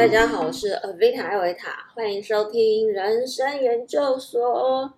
[0.00, 4.94] 大家好，我是 Avita 艾维塔，欢迎收听人生研究所。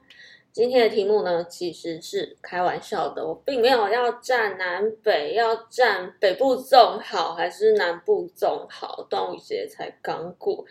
[0.52, 9.04] 今天的题目呢，其实是开玩笑的，我并没有要站南北，要站北部总好还是南部总好？
[9.10, 10.64] 端午节才刚过，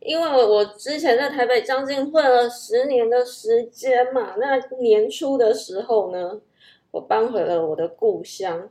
[0.00, 6.38] 因为我之前在台北将近混了十年的时间嘛，那年初的时候呢，
[6.90, 8.68] 我搬回了我的故乡。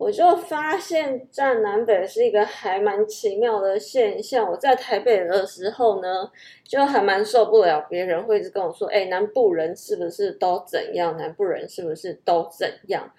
[0.00, 4.50] 我就发现站南北是一个还蛮奇妙的现象。
[4.50, 6.30] 我在台北的时候呢，
[6.64, 11.14] 就还蛮受不了别人会一直跟我说：“哎，南部人是不是都怎样？
[11.18, 13.12] 南部人是不是都怎样？”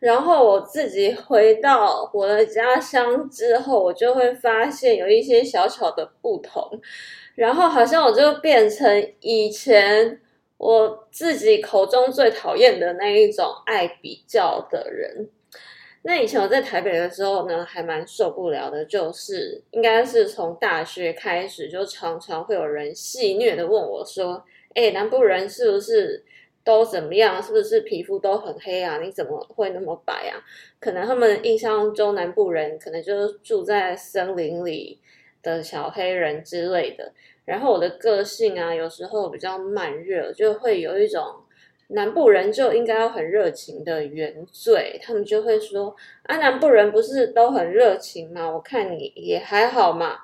[0.00, 6.80] 然后我自己回到我的家乡之后，我就会发现有一些小小的不同。
[7.36, 10.20] 然后好像我就变成以前
[10.58, 15.28] 我自己口中最讨厌的那一种爱比较的人。
[16.08, 24.44] 那以前我在台北的时候呢，还蛮受不了的，就是应该是从大学开始，就常常会有人戏谑的问我说
[24.74, 26.24] ：“哎，南部人是不是
[26.62, 27.42] 都怎么样？
[27.42, 28.98] 是不是皮肤都很黑啊？
[28.98, 30.38] 你怎么会那么白啊？”
[30.78, 35.00] 可能他们印象中南部人可能就是住在森林里
[35.42, 37.12] 的小黑人之类的。
[37.44, 41.42] 然后我的个性啊，有时候比较慢热，就会有一种。
[41.88, 48.50] 南部人就应该要很热情的原罪，他们就会说：“啊，南部人不是都很热情吗？
[48.50, 50.18] 我看你也还好嘛。”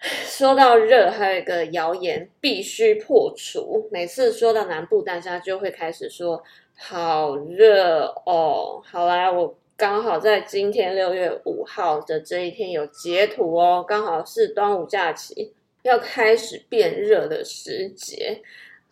[0.00, 3.88] 说到热，还有一个谣言必须破除。
[3.90, 6.42] 每次说到南部，大家就会开始说
[6.76, 18.42] ：“好热哦！”好啦，我刚好在今天六月五号的这一天有截图哦，刚好是端午假期要开始变热的时节。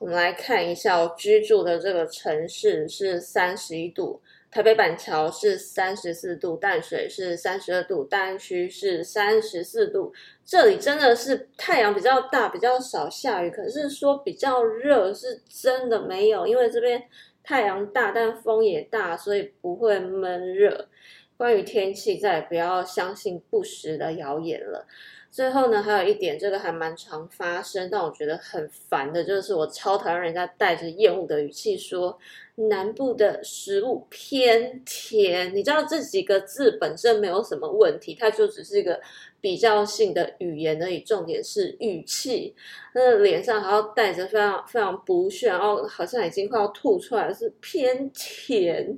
[0.04, 10.12] 我们来看一下，我居住的这个城市是三十一度，台北板桥是三十四度，淡水是三十二度，大安区是三十四度。
[10.44, 17.02] 这里真的是太阳比较大，比较少下雨，可是说比较热是真的没有，因为这边
[17.42, 20.86] 太阳大，但风也大，所以不会闷热。
[21.36, 24.86] 关于天气，再也不要相信不实的谣言了。
[25.30, 32.16] 最后呢，还有一点，这个还蛮常发生，但我觉得很烦的，就是我超讨厌人家带着厌恶的语气说
[32.54, 35.52] 南部的食物偏甜。
[35.52, 39.00] 你知道这几个字本身没有什么问题，它就只是一个
[39.40, 41.00] 比较性的语言而已。
[41.00, 42.54] 重点是语气，
[42.94, 48.96] 那脸上还要带着非常非常不屑，然后好像已经快要吐出来，是偏甜。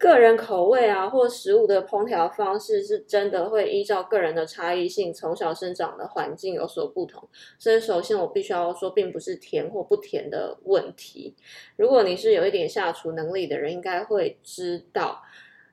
[0.00, 7.28] 个人口味啊，或食物的烹调方式是真的会依照个人的差异性，从小生长的环境有所不同。
[7.58, 11.36] 所以，首先我必须要说，并不是甜或不甜的问题。
[11.76, 15.20] 如果你是有一点下厨能力的人，应该会知道，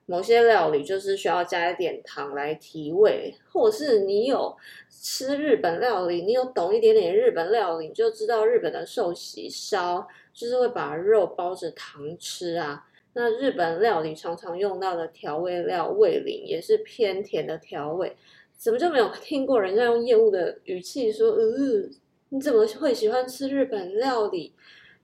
[0.06, 4.54] 某些料理就是需要加一点糖来提味，或者是你有
[4.90, 12.84] 吃日本料理，你有懂一点点日本料理，你就知道日本的寿喜烧就是会把肉包着糖吃啊。
[13.20, 18.16] 那日本料理常常用到的调味料味淋也是偏甜的调味，
[18.56, 21.90] 怎么就没有 听过人家用厌恶的语气说：“呃，
[22.30, 24.54] 你怎么会喜欢吃日本料理？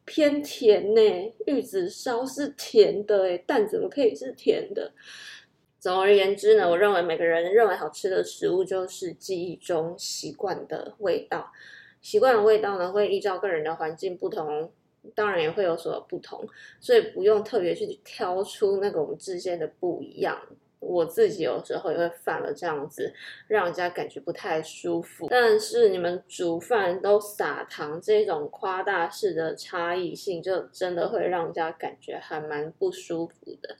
[0.05, 1.33] 偏甜呢？
[1.47, 4.93] 玉子烧是甜的，诶蛋怎么可以是甜的？”
[5.81, 11.51] 总而言之呢，我认为每个人认为好吃的食物就是记忆中习惯的味道，
[11.99, 14.71] 习惯的味道呢会依照个人的环境不同。
[15.15, 16.47] 当然也会有所不同，
[16.79, 20.39] 所以不用特别去挑出那个我们之间的不一样。
[20.85, 23.13] 我自己有时候也会犯了这样子，
[23.47, 25.27] 让人家感觉不太舒服。
[25.29, 33.77] 但是你们煮饭都撒糖这种夸大式的差异性，就真的会让人家感觉还蛮不舒服的。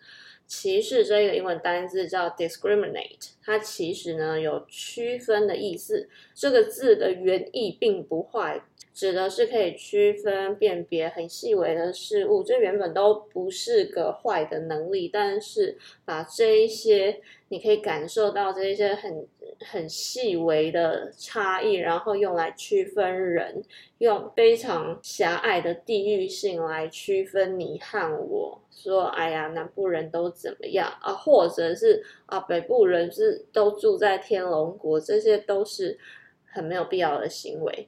[0.48, 6.08] 歧视这个英文单字叫 discriminate，它其实呢有区分的意思。
[6.34, 8.64] 这个字的原意并不坏。
[8.94, 19.28] 指的是可以区分辨别很细微的事物，这原本都不是个坏的能力，但是把这一些你可以感受到这一些很
[19.62, 23.64] 很细微的差异，然后用来区分人，
[23.98, 35.98] 用非常狭隘的地域性来区分你和我，说哎呀南部人都怎么样啊，或者是啊北部人是都住在天龙国，这些都是
[36.46, 37.88] 很没有必要的行为。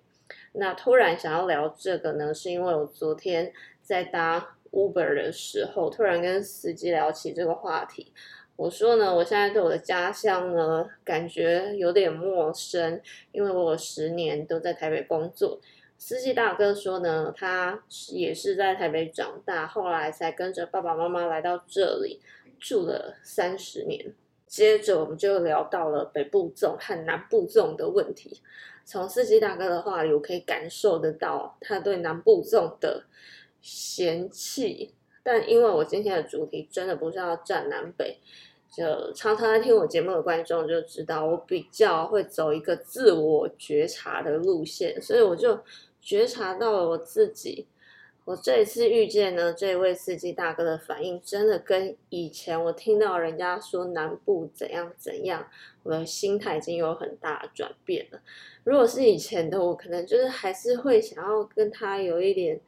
[0.58, 8.12] 那突然想要聊这个呢，是因为我昨天在搭 Uber 的时候，突然跟司机聊起这个话题。
[8.56, 13.02] 我说呢，我现在对我的家乡呢，感觉有点陌生，
[13.34, 15.60] 因为我十年都在台北工作。
[15.98, 22.22] 司机大哥说呢，他也是在台北长大，后来才跟着爸爸妈妈来到这里
[22.60, 24.14] 住了三十年。
[24.48, 28.42] 接着我们就聊到了北部粽和南部粽的问题。
[28.86, 33.04] 从司机大哥的话里，我可以感受得到他对南部粽的
[33.62, 34.94] 嫌弃。
[35.24, 38.20] 但因为我今天的主题真的不是要站南北，
[38.72, 45.60] 就常常来听我节目的观众就知道，我比较会走一个自我觉察的路线，所以我就
[46.00, 47.66] 觉察到了我自己。
[48.26, 55.48] 我这一次遇见呢，这位司机大哥的反应，真的跟以前我听到人家说南部怎样怎样，
[55.84, 58.20] 我的心态已经有很大的转变了。
[58.64, 62.60] 如果是以前的我，可能就是还是会想要跟他有一点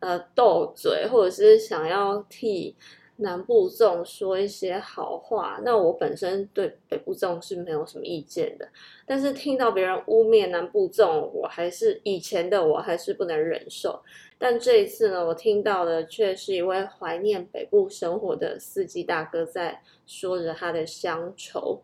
[0.00, 2.76] 呃斗嘴，或者是想要替。
[3.20, 8.68] 南部粽说一些好话，那我本身对北部粽是没有什么意见的。
[9.06, 14.00] 但是听到别人污蔑南部粽，我还是以前的我还是不能忍受。
[14.38, 21.82] 但这一次呢，我听到的却是一位怀念北部生活的司机大哥在说着他的乡愁。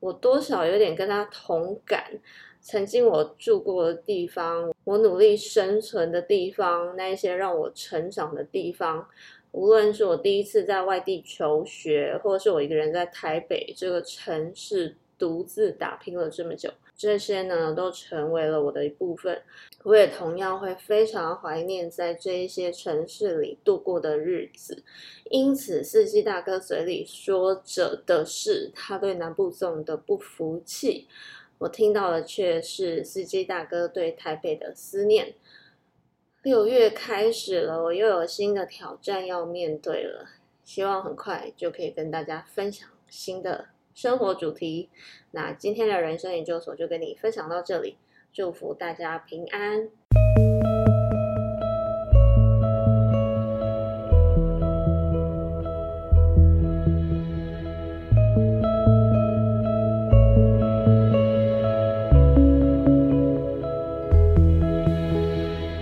[0.00, 2.18] 我多少有点跟他同感。
[2.64, 9.08] 曾经我住过的地方，我努力生存的地方，那一些让我成长的地方。
[9.52, 19.40] 无论是我第一次在外地求学，或者是我一个人在台北这个城市独自打拼了这么久，这些呢都成为了我的一部分。
[19.84, 24.82] 我也同样会非常怀念在这一些城市里度过的日子。
[25.30, 31.08] 因此，司机大哥嘴里说着的是他对南部总的不服气，
[31.58, 35.34] 我听到的却是司机大哥对台北的思念。
[36.42, 40.28] 六月开始了，我又有新的挑战要面对了。
[40.64, 44.90] 希望很快就可以跟大家分享新的生活主题。
[45.30, 47.96] 那今天的人生研究所就跟你分享到这里，
[48.32, 49.88] 祝福大家平安。